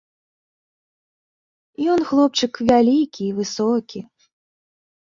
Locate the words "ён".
1.97-2.09